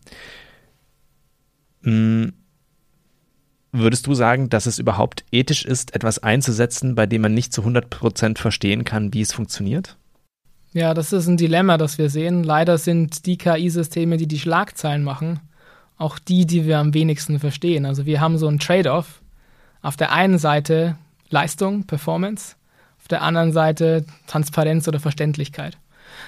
[1.83, 2.33] Hm.
[3.71, 7.61] Würdest du sagen, dass es überhaupt ethisch ist, etwas einzusetzen, bei dem man nicht zu
[7.61, 9.97] 100 Prozent verstehen kann, wie es funktioniert?
[10.71, 12.43] Ja, das ist ein Dilemma, das wir sehen.
[12.43, 15.41] Leider sind die KI-Systeme, die die Schlagzeilen machen,
[15.97, 17.85] auch die, die wir am wenigsten verstehen.
[17.85, 19.21] Also wir haben so einen Trade-off.
[19.81, 20.97] Auf der einen Seite
[21.29, 22.55] Leistung, Performance,
[22.99, 25.77] auf der anderen Seite Transparenz oder Verständlichkeit.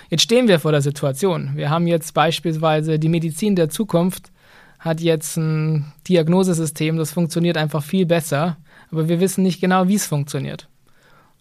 [0.10, 1.52] Jetzt stehen wir vor der Situation.
[1.56, 4.32] Wir haben jetzt beispielsweise die Medizin der Zukunft
[4.80, 8.58] hat jetzt ein Diagnosesystem, das funktioniert einfach viel besser,
[8.92, 10.68] aber wir wissen nicht genau, wie es funktioniert.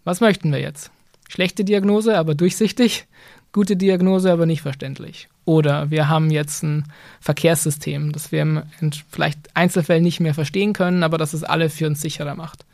[0.05, 0.91] Was möchten wir jetzt?
[1.29, 3.07] Schlechte Diagnose, aber durchsichtig,
[3.53, 5.29] gute Diagnose, aber nicht verständlich.
[5.47, 6.85] Oder wir haben jetzt ein
[7.21, 11.87] Verkehrssystem, das wir in vielleicht Einzelfällen nicht mehr verstehen können, aber das es alle für
[11.87, 12.67] uns sicherer macht.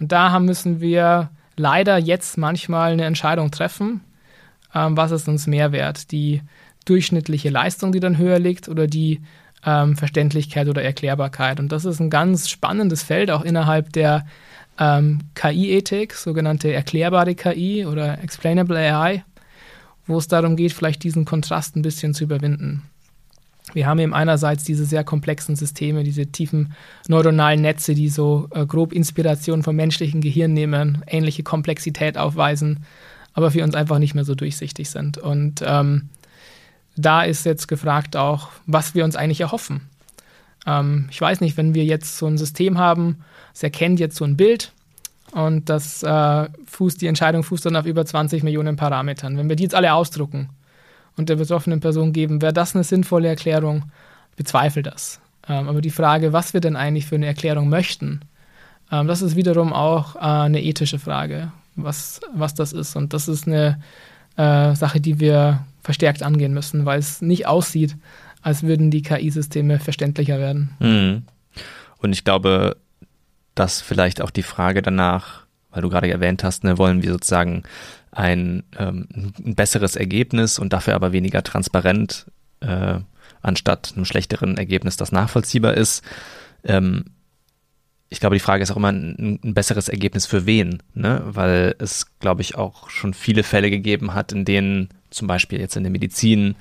[0.00, 4.00] Und da müssen wir leider jetzt manchmal eine Entscheidung treffen,
[4.74, 6.12] ähm, was ist uns mehr wert?
[6.12, 6.42] Die
[6.84, 9.20] durchschnittliche Leistung, die dann höher liegt, oder die
[9.64, 11.60] ähm, Verständlichkeit oder Erklärbarkeit.
[11.60, 14.26] Und das ist ein ganz spannendes Feld, auch innerhalb der
[14.78, 19.24] ähm, KI-Ethik, sogenannte erklärbare KI oder Explainable AI
[20.08, 22.82] wo es darum geht, vielleicht diesen Kontrast ein bisschen zu überwinden.
[23.74, 26.72] Wir haben eben einerseits diese sehr komplexen Systeme, diese tiefen
[27.06, 32.84] neuronalen Netze, die so äh, grob Inspiration vom menschlichen Gehirn nehmen, ähnliche Komplexität aufweisen,
[33.34, 35.18] aber für uns einfach nicht mehr so durchsichtig sind.
[35.18, 36.08] Und ähm,
[36.96, 39.82] da ist jetzt gefragt auch, was wir uns eigentlich erhoffen.
[40.66, 43.18] Ähm, ich weiß nicht, wenn wir jetzt so ein System haben,
[43.54, 44.72] es erkennt jetzt so ein Bild,
[45.32, 49.36] und das äh, fußt, die Entscheidung fußt dann auf über 20 Millionen Parametern.
[49.36, 50.48] Wenn wir die jetzt alle ausdrucken
[51.16, 53.84] und der betroffenen Person geben, wäre das eine sinnvolle Erklärung?
[54.36, 55.20] Bezweifle das.
[55.48, 58.20] Ähm, aber die Frage, was wir denn eigentlich für eine Erklärung möchten,
[58.90, 62.96] ähm, das ist wiederum auch äh, eine ethische Frage, was, was das ist.
[62.96, 63.80] Und das ist eine
[64.36, 67.96] äh, Sache, die wir verstärkt angehen müssen, weil es nicht aussieht,
[68.42, 70.70] als würden die KI-Systeme verständlicher werden.
[70.78, 71.22] Mhm.
[71.98, 72.76] Und ich glaube,
[73.58, 77.64] dass vielleicht auch die Frage danach, weil du gerade erwähnt hast, ne, wollen wir sozusagen
[78.12, 82.26] ein, ähm, ein besseres Ergebnis und dafür aber weniger transparent,
[82.60, 83.00] äh,
[83.42, 86.02] anstatt einem schlechteren Ergebnis, das nachvollziehbar ist.
[86.64, 87.06] Ähm,
[88.08, 91.22] ich glaube, die Frage ist auch immer ein, ein besseres Ergebnis für wen, ne?
[91.24, 95.76] weil es, glaube ich, auch schon viele Fälle gegeben hat, in denen zum Beispiel jetzt
[95.76, 96.54] in der Medizin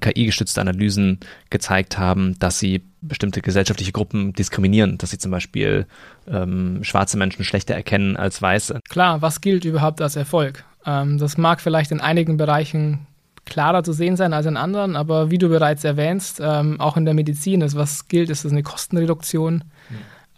[0.00, 5.86] KI-gestützte Analysen gezeigt haben, dass sie bestimmte gesellschaftliche Gruppen diskriminieren, dass sie zum Beispiel
[6.28, 8.80] ähm, schwarze Menschen schlechter erkennen als weiße.
[8.88, 10.64] Klar, was gilt überhaupt als Erfolg?
[10.86, 13.06] Ähm, das mag vielleicht in einigen Bereichen
[13.44, 17.04] klarer zu sehen sein als in anderen, aber wie du bereits erwähnst, ähm, auch in
[17.04, 19.64] der Medizin ist, was gilt, ist es eine Kostenreduktion,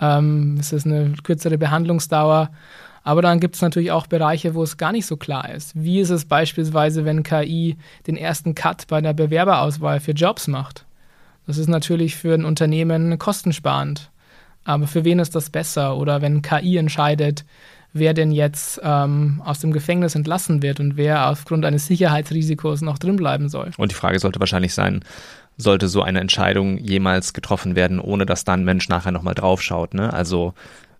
[0.01, 0.57] mhm.
[0.59, 2.51] ist es eine kürzere Behandlungsdauer,
[3.05, 5.73] aber dann gibt es natürlich auch Bereiche, wo es gar nicht so klar ist.
[5.75, 10.87] Wie ist es beispielsweise, wenn KI den ersten Cut bei der Bewerberauswahl für Jobs macht?
[11.47, 14.11] Das ist natürlich für ein Unternehmen kostensparend.
[14.65, 15.99] Aber für wen ist das besser?
[15.99, 17.45] Oder wenn KI entscheidet,
[17.93, 22.99] wer denn jetzt ähm, aus dem Gefängnis entlassen wird und wer aufgrund eines Sicherheitsrisikos noch
[22.99, 23.71] drin bleiben soll.
[23.77, 25.05] Und die Frage sollte wahrscheinlich sein,
[25.59, 29.93] sollte so eine Entscheidung jemals getroffen werden, ohne dass dann ein Mensch nachher nochmal draufschaut.
[29.93, 30.13] Ne?
[30.13, 30.55] Also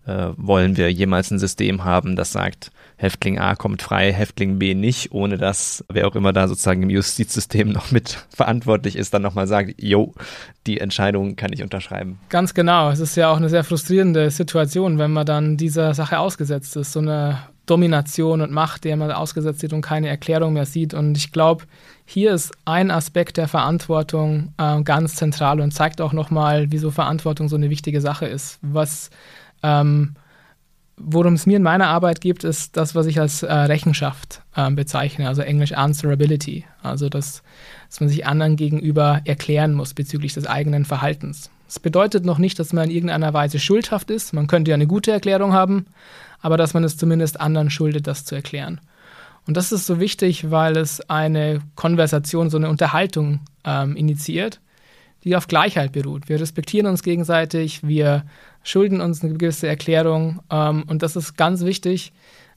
[0.05, 4.73] äh, wollen wir jemals ein System haben, das sagt, Häftling A kommt frei, Häftling B
[4.73, 9.21] nicht, ohne dass wer auch immer da sozusagen im Justizsystem noch mit verantwortlich ist, dann
[9.21, 10.13] nochmal sagt, jo,
[10.67, 12.19] die Entscheidung kann ich unterschreiben.
[12.29, 12.89] Ganz genau.
[12.89, 16.93] Es ist ja auch eine sehr frustrierende Situation, wenn man dann dieser Sache ausgesetzt ist.
[16.93, 20.93] So eine Domination und Macht, der man ausgesetzt sieht und keine Erklärung mehr sieht.
[20.93, 21.65] Und ich glaube,
[22.05, 27.49] hier ist ein Aspekt der Verantwortung äh, ganz zentral und zeigt auch nochmal, wieso Verantwortung
[27.49, 28.59] so eine wichtige Sache ist.
[28.61, 29.09] Was
[29.65, 30.15] ähm,
[30.97, 34.71] Worum es mir in meiner Arbeit geht, ist das, was ich als äh, Rechenschaft äh,
[34.71, 36.65] bezeichne, also Englisch Answerability.
[36.81, 37.43] Also, dass,
[37.89, 41.49] dass man sich anderen gegenüber erklären muss bezüglich des eigenen Verhaltens.
[41.67, 44.33] Das bedeutet noch nicht, dass man in irgendeiner Weise schuldhaft ist.
[44.33, 45.87] Man könnte ja eine gute Erklärung haben,
[46.39, 48.79] aber dass man es zumindest anderen schuldet, das zu erklären.
[49.47, 54.61] Und das ist so wichtig, weil es eine Konversation, so eine Unterhaltung ähm, initiiert,
[55.25, 56.29] die auf Gleichheit beruht.
[56.29, 58.23] Wir respektieren uns gegenseitig, wir
[58.63, 60.39] schulden uns eine gewisse Erklärung.
[60.49, 62.13] Ähm, und das ist ganz wichtig,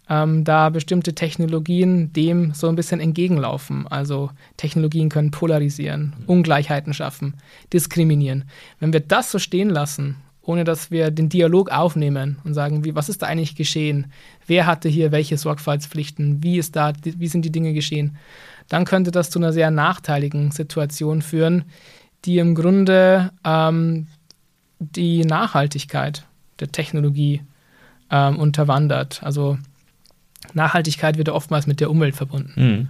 [0.09, 3.87] ähm, da bestimmte Technologien dem so ein bisschen entgegenlaufen.
[3.88, 6.24] Also Technologien können polarisieren, mhm.
[6.26, 7.35] Ungleichheiten schaffen,
[7.72, 8.44] diskriminieren.
[8.81, 12.94] Wenn wir das so stehen lassen, ohne dass wir den Dialog aufnehmen und sagen, wie,
[12.94, 14.11] was ist da eigentlich geschehen?
[14.46, 16.42] Wer hatte hier welche Sorgfaltspflichten?
[16.42, 18.16] Wie, ist da, wie sind die Dinge geschehen?
[18.68, 21.64] Dann könnte das zu einer sehr nachteiligen Situation führen,
[22.24, 24.07] die im Grunde ähm,
[24.78, 26.24] die Nachhaltigkeit
[26.61, 27.42] der Technologie
[28.11, 29.22] ähm, unterwandert.
[29.22, 29.59] Also
[30.54, 32.52] Nachhaltigkeit wird ja oftmals mit der Umwelt verbunden.
[32.57, 32.88] Mhm.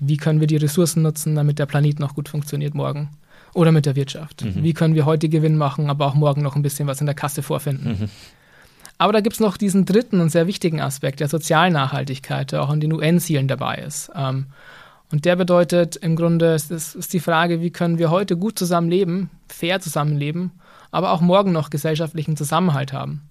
[0.00, 3.10] Wie können wir die Ressourcen nutzen, damit der Planet noch gut funktioniert morgen?
[3.54, 4.44] Oder mit der Wirtschaft.
[4.44, 4.62] Mhm.
[4.62, 7.14] Wie können wir heute Gewinn machen, aber auch morgen noch ein bisschen was in der
[7.14, 7.98] Kasse vorfinden?
[8.00, 8.08] Mhm.
[8.98, 12.62] Aber da gibt es noch diesen dritten und sehr wichtigen Aspekt der sozialen Nachhaltigkeit, der
[12.62, 14.10] auch in den UN-Zielen dabei ist.
[14.14, 14.46] Ähm,
[15.10, 18.58] und der bedeutet im Grunde, es ist, ist die Frage, wie können wir heute gut
[18.58, 20.52] zusammenleben, fair zusammenleben
[20.90, 23.22] aber auch morgen noch gesellschaftlichen Zusammenhalt haben.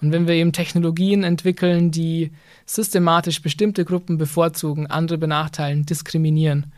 [0.00, 2.32] Und wenn wir eben Technologien entwickeln, die
[2.66, 6.72] systematisch bestimmte Gruppen bevorzugen, andere benachteiligen, diskriminieren,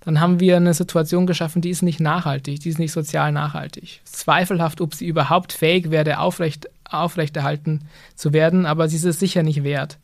[0.00, 4.00] dann haben wir eine Situation geschaffen, die ist nicht nachhaltig, die ist nicht sozial nachhaltig.
[4.04, 7.82] Zweifelhaft, ob sie überhaupt fähig wäre, aufrecht, aufrechterhalten
[8.14, 9.98] zu werden, aber sie ist es sicher nicht wert.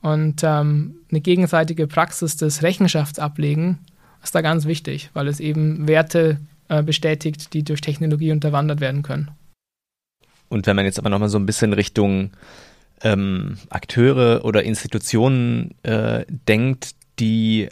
[0.00, 3.78] Und ähm, eine gegenseitige Praxis des Rechenschaftsablegen
[4.22, 9.02] ist da ganz wichtig, weil es eben Werte äh, bestätigt, die durch Technologie unterwandert werden
[9.02, 9.30] können.
[10.48, 12.30] Und wenn man jetzt aber nochmal so ein bisschen Richtung
[13.02, 17.68] ähm, Akteure oder Institutionen äh, denkt, die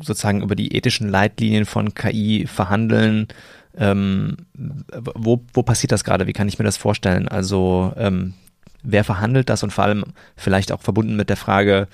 [0.00, 3.28] sozusagen über die ethischen Leitlinien von KI verhandeln,
[3.76, 6.26] ähm, wo, wo passiert das gerade?
[6.26, 7.28] Wie kann ich mir das vorstellen?
[7.28, 8.34] Also ähm,
[8.82, 10.04] wer verhandelt das und vor allem
[10.36, 11.88] vielleicht auch verbunden mit der Frage,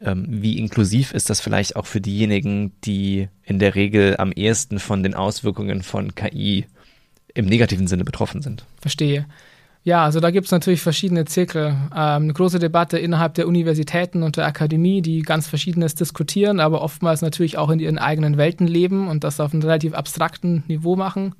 [0.00, 4.78] ähm, wie inklusiv ist das vielleicht auch für diejenigen, die in der Regel am ehesten
[4.78, 6.66] von den Auswirkungen von KI
[7.34, 8.64] im negativen Sinne betroffen sind?
[8.80, 9.26] Verstehe.
[9.82, 11.76] Ja, also da gibt es natürlich verschiedene Zirkel.
[11.94, 16.80] Ähm, eine große Debatte innerhalb der Universitäten und der Akademie, die ganz Verschiedenes diskutieren, aber
[16.80, 20.96] oftmals natürlich auch in ihren eigenen Welten leben und das auf einem relativ abstrakten Niveau
[20.96, 21.34] machen.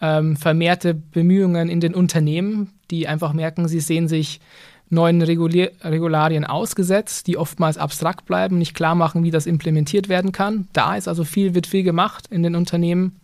[0.00, 4.40] Ähm, vermehrte Bemühungen in den Unternehmen, die einfach merken, sie sehen sich
[4.88, 10.32] neuen Regulier Regularien ausgesetzt, die oftmals abstrakt bleiben, nicht klar machen, wie das implementiert werden
[10.32, 10.68] kann.
[10.72, 13.16] Da ist also viel, wird viel gemacht in den Unternehmen.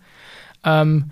[0.65, 1.11] Ähm,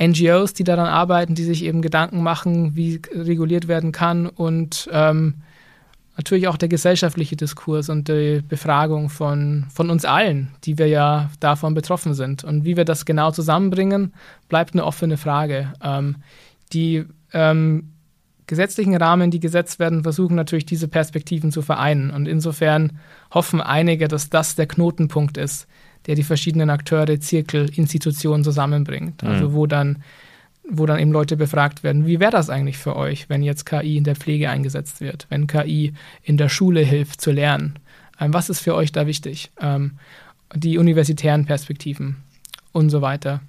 [0.00, 5.34] NGOs, die daran arbeiten, die sich eben Gedanken machen, wie reguliert werden kann und ähm,
[6.20, 11.30] natürlich auch der gesellschaftliche Diskurs und die Befragung von, von uns allen, die wir ja
[11.40, 12.44] davon betroffen sind.
[12.44, 14.12] Und wie wir das genau zusammenbringen,
[14.50, 15.72] bleibt eine offene Frage.
[15.82, 16.16] Ähm,
[16.74, 17.92] die ähm,
[18.46, 22.10] gesetzlichen Rahmen, die gesetzt werden, versuchen natürlich diese Perspektiven zu vereinen.
[22.10, 22.98] Und insofern
[23.32, 25.66] hoffen einige, dass das der Knotenpunkt ist,
[26.06, 29.22] der die verschiedenen Akteure, Zirkel, Institutionen zusammenbringt.
[29.22, 29.42] Also mhm.
[29.42, 30.02] Also wo dann
[30.70, 33.96] wo dann eben Leute befragt werden, wie wäre das eigentlich für euch, wenn jetzt KI
[33.96, 37.78] in der Pflege eingesetzt wird, wenn KI in der Schule hilft zu lernen?
[38.20, 39.50] Ähm, was ist für euch da wichtig?
[39.60, 39.98] Ähm,
[40.54, 42.16] die universitären Perspektiven
[42.72, 43.40] und so weiter.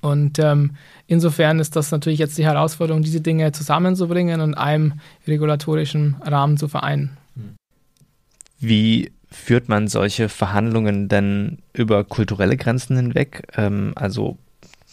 [0.00, 0.72] Und ähm,
[1.06, 4.94] insofern ist das natürlich jetzt die Herausforderung, diese Dinge zusammenzubringen und einem
[5.26, 7.16] regulatorischen Rahmen zu vereinen.
[8.60, 13.48] Wie führt man solche Verhandlungen denn über kulturelle Grenzen hinweg?
[13.56, 14.38] Ähm, also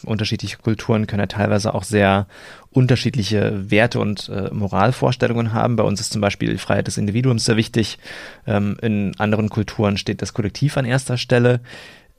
[0.04, 2.28] unterschiedliche Kulturen können ja teilweise auch sehr
[2.72, 5.76] unterschiedliche Werte und äh, Moralvorstellungen haben.
[5.76, 7.98] Bei uns ist zum Beispiel die Freiheit des Individuums sehr wichtig.
[8.46, 11.62] Ähm, in anderen Kulturen steht das Kollektiv an erster Stelle.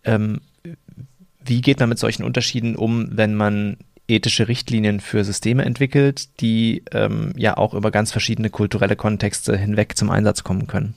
[0.04, 0.40] Ähm,
[1.44, 3.76] wie geht man mit solchen Unterschieden um, wenn man
[4.08, 9.96] ethische Richtlinien für Systeme entwickelt, die ähm, ja auch über ganz verschiedene kulturelle Kontexte hinweg
[9.96, 10.94] zum Einsatz kommen können?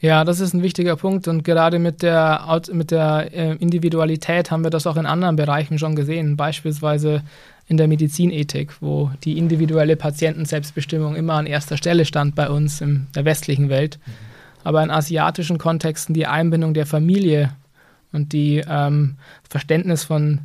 [0.00, 4.62] Ja, das ist ein wichtiger Punkt und gerade mit der, mit der äh, Individualität haben
[4.62, 7.22] wir das auch in anderen Bereichen schon gesehen, beispielsweise
[7.66, 13.08] in der Medizinethik, wo die individuelle Patientenselbstbestimmung immer an erster Stelle stand bei uns in
[13.14, 13.98] der westlichen Welt.
[14.06, 14.12] Mhm.
[14.64, 17.52] Aber in asiatischen Kontexten die Einbindung der Familie
[18.12, 19.16] und die ähm,
[19.48, 20.42] Verständnis von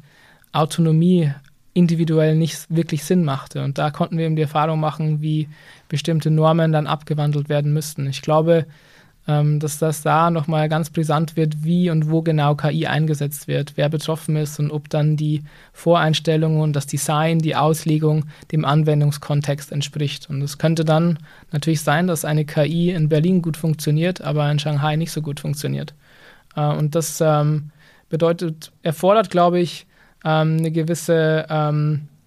[0.51, 1.31] Autonomie
[1.73, 3.63] individuell nicht wirklich Sinn machte.
[3.63, 5.47] Und da konnten wir eben die Erfahrung machen, wie
[5.89, 8.07] bestimmte Normen dann abgewandelt werden müssten.
[8.07, 8.65] Ich glaube,
[9.25, 13.87] dass das da nochmal ganz brisant wird, wie und wo genau KI eingesetzt wird, wer
[13.87, 20.29] betroffen ist und ob dann die Voreinstellungen, das Design, die Auslegung dem Anwendungskontext entspricht.
[20.29, 21.19] Und es könnte dann
[21.51, 25.39] natürlich sein, dass eine KI in Berlin gut funktioniert, aber in Shanghai nicht so gut
[25.39, 25.93] funktioniert.
[26.57, 27.71] Äh, und das ähm,
[28.09, 29.87] bedeutet, erfordert, glaube ich,
[30.25, 31.45] ähm, eine gewisse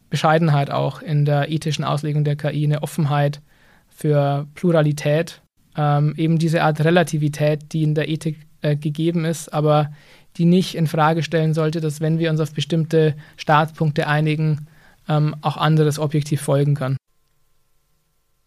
[0.08, 3.42] Bescheidenheit auch in der ethischen Auslegung der KI, eine Offenheit
[3.88, 5.42] für Pluralität
[5.76, 9.92] ähm, eben diese Art Relativität, die in der Ethik äh, gegeben ist, aber
[10.36, 14.66] die nicht in Frage stellen sollte, dass wenn wir uns auf bestimmte Startpunkte einigen,
[15.08, 16.96] ähm, auch anderes objektiv folgen kann.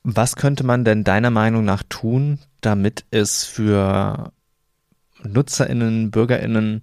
[0.03, 4.31] Was könnte man denn deiner Meinung nach tun, damit es für
[5.23, 6.81] Nutzerinnen, Bürgerinnen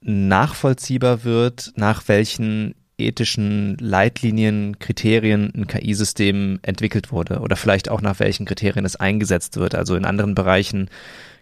[0.00, 8.20] nachvollziehbar wird, nach welchen ethischen Leitlinien, Kriterien ein KI-System entwickelt wurde oder vielleicht auch nach
[8.20, 9.74] welchen Kriterien es eingesetzt wird.
[9.74, 10.88] Also in anderen Bereichen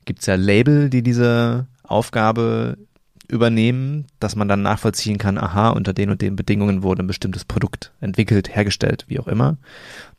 [0.05, 2.77] gibt es ja Label, die diese Aufgabe
[3.29, 7.45] übernehmen, dass man dann nachvollziehen kann, aha, unter den und den Bedingungen wurde ein bestimmtes
[7.45, 9.57] Produkt entwickelt, hergestellt, wie auch immer.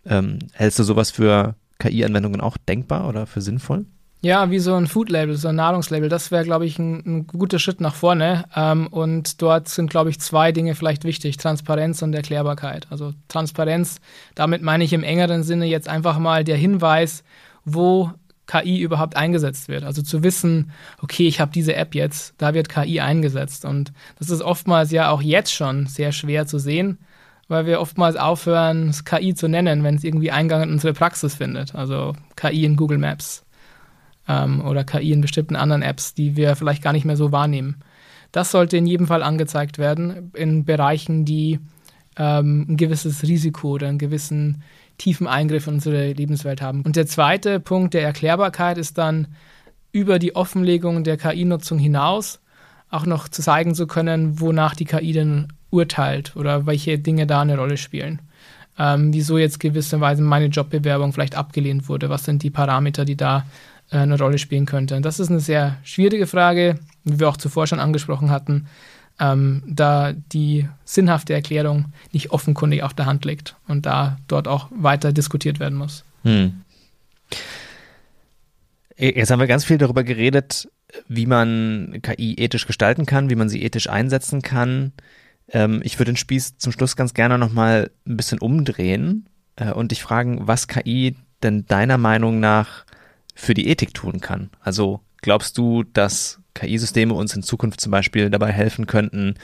[0.05, 3.85] Ähm, hältst du sowas für KI-Anwendungen auch denkbar oder für sinnvoll?
[4.25, 6.09] Ja, wie so ein Food-Label, so ein Nahrungslabel.
[6.09, 8.45] Das wäre, glaube ich, ein, ein, guter Schritt nach vorne.
[8.55, 12.87] Ähm, und dort sind, glaube ich, zwei Dinge vielleicht wichtig: Transparenz und Erklärbarkeit.
[12.89, 14.01] Also Transparenz,
[14.33, 17.23] damit meine ich im engeren Sinne jetzt einfach mal der Hinweis,
[17.65, 18.13] wo
[18.47, 19.83] KI überhaupt eingesetzt wird.
[19.83, 20.71] Also zu wissen,
[21.03, 23.63] okay, ich habe diese App jetzt, da wird KI eingesetzt.
[23.63, 26.97] Und das ist oftmals ja auch jetzt schon sehr schwer zu sehen,
[27.47, 31.35] weil wir oftmals aufhören, es KI zu nennen, wenn es irgendwie Eingang in unsere Praxis
[31.35, 31.75] findet.
[31.75, 33.44] Also KI in Google Maps
[34.27, 37.77] ähm, oder KI in bestimmten anderen Apps, die wir vielleicht gar nicht mehr so wahrnehmen.
[38.31, 41.59] Das sollte in jedem Fall angezeigt werden in Bereichen, die
[42.17, 44.63] ähm, ein gewisses Risiko oder einen gewissen
[44.97, 46.81] tiefen Eingriff in unsere Lebenswelt haben.
[46.81, 49.27] Und der zweite Punkt der Erklärbarkeit ist dann
[49.91, 52.39] über die Offenlegung der KI-Nutzung hinaus
[52.89, 57.41] auch noch zu zeigen zu können, wonach die KI denn urteilt oder welche Dinge da
[57.41, 58.21] eine Rolle spielen.
[58.77, 63.45] Ähm, wieso jetzt gewisserweise meine Jobbewerbung vielleicht abgelehnt wurde, was sind die Parameter, die da
[63.89, 64.95] eine Rolle spielen könnte.
[64.95, 68.67] Und das ist eine sehr schwierige Frage, wie wir auch zuvor schon angesprochen hatten,
[69.19, 74.69] ähm, da die sinnhafte Erklärung nicht offenkundig auf der Hand liegt und da dort auch
[74.75, 76.03] weiter diskutiert werden muss.
[76.23, 76.61] Hm.
[78.97, 80.67] Jetzt haben wir ganz viel darüber geredet,
[81.07, 84.93] wie man KI ethisch gestalten kann, wie man sie ethisch einsetzen kann.
[85.49, 89.91] Ähm, ich würde den Spieß zum Schluss ganz gerne nochmal ein bisschen umdrehen äh, und
[89.91, 92.85] dich fragen, was KI denn deiner Meinung nach
[93.35, 94.49] für die Ethik tun kann.
[94.61, 99.35] Also glaubst du, dass KI-Systeme uns in Zukunft zum Beispiel dabei helfen könnten,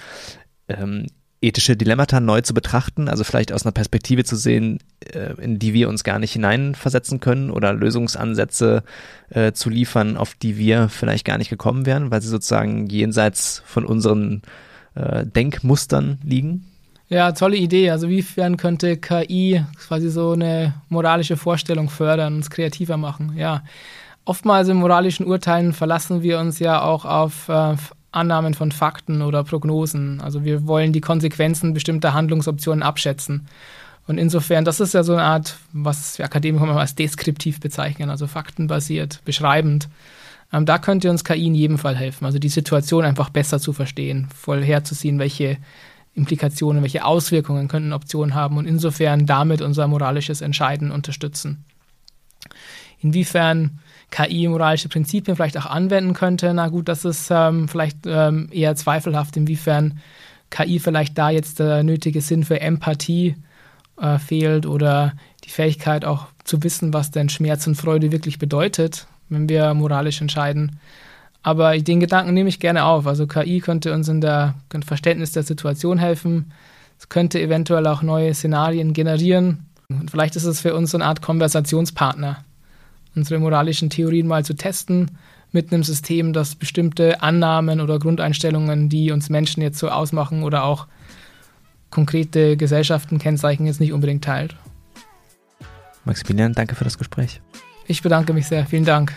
[0.68, 1.08] ähm,
[1.42, 4.80] ethische Dilemmata neu zu betrachten, also vielleicht aus einer Perspektive zu sehen,
[5.14, 8.84] äh, in die wir uns gar nicht hineinversetzen können oder Lösungsansätze
[9.30, 13.64] äh, zu liefern, auf die wir vielleicht gar nicht gekommen wären, weil sie sozusagen jenseits
[13.66, 14.44] von unseren
[14.94, 16.71] äh, Denkmustern liegen?
[17.12, 17.90] Ja, tolle Idee.
[17.90, 23.34] Also wiefern könnte KI quasi so eine moralische Vorstellung fördern, uns kreativer machen?
[23.36, 23.64] Ja.
[24.24, 27.76] Oftmals in moralischen Urteilen verlassen wir uns ja auch auf äh,
[28.14, 30.22] Annahmen von Fakten oder Prognosen.
[30.22, 33.46] Also wir wollen die Konsequenzen bestimmter Handlungsoptionen abschätzen.
[34.08, 38.10] Und insofern, das ist ja so eine Art, was wir Akademiker mal als deskriptiv bezeichnen,
[38.10, 39.90] also faktenbasiert, beschreibend.
[40.54, 43.74] Ähm, da könnte uns KI in jedem Fall helfen, also die Situation einfach besser zu
[43.74, 45.58] verstehen, vorherzuziehen, welche
[46.14, 51.64] Implikationen, welche Auswirkungen könnten Optionen haben und insofern damit unser moralisches Entscheiden unterstützen.
[53.00, 53.80] Inwiefern
[54.12, 58.76] KI moralische Prinzipien vielleicht auch anwenden könnte, na gut, das ist ähm, vielleicht ähm, eher
[58.76, 60.00] zweifelhaft, inwiefern
[60.50, 63.36] KI vielleicht da jetzt der nötige Sinn für Empathie
[64.00, 65.14] äh, fehlt oder
[65.46, 70.22] die Fähigkeit auch zu wissen, was denn Schmerz und Freude wirklich bedeutet, wenn wir moralisch
[70.22, 70.80] entscheiden.
[71.44, 73.08] Aber den Gedanken nehme ich gerne auf.
[73.08, 76.52] Also KI könnte uns in der Verständnis der Situation helfen.
[77.00, 79.66] Es könnte eventuell auch neue Szenarien generieren.
[79.90, 82.44] Und vielleicht ist es für uns so eine Art Konversationspartner,
[83.16, 85.18] unsere moralischen Theorien mal zu testen
[85.52, 90.64] mit einem System, das bestimmte Annahmen oder Grundeinstellungen, die uns Menschen jetzt so ausmachen oder
[90.64, 90.88] auch
[91.90, 94.56] konkrete Gesellschaften kennzeichnen, jetzt nicht unbedingt teilt.
[96.06, 97.42] Maximilian, danke für das Gespräch.
[97.86, 98.66] Ich bedanke mich sehr.
[98.66, 99.14] Vielen Dank.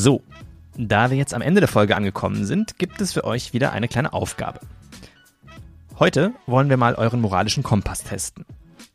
[0.00, 0.22] So,
[0.76, 3.88] da wir jetzt am Ende der Folge angekommen sind, gibt es für euch wieder eine
[3.88, 4.60] kleine Aufgabe.
[5.98, 8.44] Heute wollen wir mal euren moralischen Kompass testen.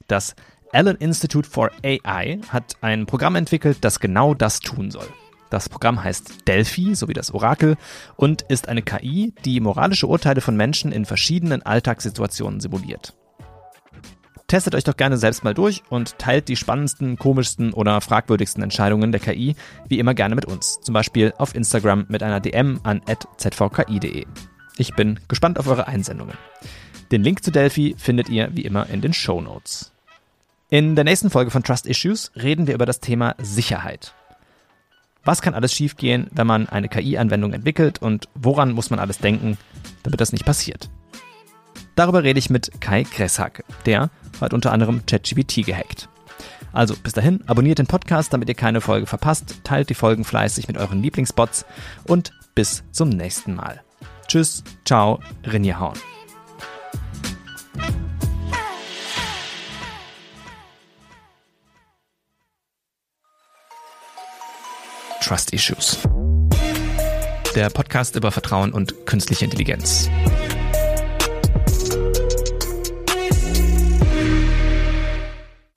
[0.08, 0.34] Das
[0.72, 5.10] Allen Institute for AI hat ein Programm entwickelt, das genau das tun soll.
[5.50, 7.76] Das Programm heißt Delphi, so wie das Orakel,
[8.16, 13.14] und ist eine KI, die moralische Urteile von Menschen in verschiedenen Alltagssituationen simuliert.
[14.54, 19.12] Testet euch doch gerne selbst mal durch und teilt die spannendsten, komischsten oder fragwürdigsten Entscheidungen
[19.12, 19.56] der KI
[19.90, 20.80] wie immer gerne mit uns.
[20.80, 23.02] Zum Beispiel auf Instagram mit einer DM an
[23.38, 24.28] zvki.de.
[24.78, 26.38] Ich bin gespannt auf eure Einsendungen.
[27.12, 29.92] Den Link zu Delphi findet ihr wie immer in den Show Notes.
[30.70, 34.14] In der nächsten Folge von Trust Issues reden wir über das Thema Sicherheit.
[35.24, 39.58] Was kann alles schiefgehen, wenn man eine KI-Anwendung entwickelt und woran muss man alles denken,
[40.04, 40.92] damit das nicht passiert?
[41.96, 43.64] Darüber rede ich mit Kai Gresshake.
[43.86, 44.10] Der
[44.42, 46.10] hat unter anderem ChatGPT gehackt.
[46.72, 50.68] Also bis dahin, abonniert den Podcast, damit ihr keine Folge verpasst, teilt die Folgen fleißig
[50.68, 51.66] mit euren Lieblingsbots
[52.06, 53.82] und bis zum nächsten Mal.
[54.28, 55.98] Tschüss, ciao, Rinje Hauen.
[65.22, 66.00] Trust Issues.
[67.56, 70.10] Der Podcast über Vertrauen und künstliche Intelligenz.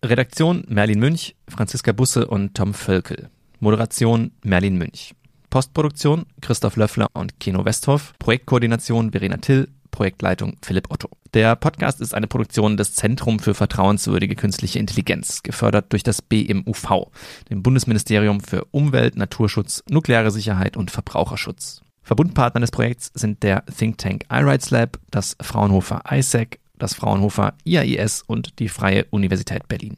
[0.08, 3.28] Redaktion Merlin Münch, Franziska Busse und Tom Völkel.
[3.60, 5.14] Moderation Merlin Münch.
[5.50, 8.14] Postproduktion Christoph Löffler und Kino Westhoff.
[8.18, 9.68] Projektkoordination Verena Till.
[9.90, 11.08] Projektleitung Philipp Otto.
[11.32, 17.10] Der Podcast ist eine Produktion des Zentrum für vertrauenswürdige künstliche Intelligenz, gefördert durch das BMUV,
[17.48, 21.80] dem Bundesministerium für Umwelt, Naturschutz, nukleare Sicherheit und Verbraucherschutz.
[22.02, 28.22] Verbundpartner des Projekts sind der Think Tank iRights Lab, das Fraunhofer ISAC, das Fraunhofer IAIS
[28.26, 29.94] und die Freie Universität Berlin.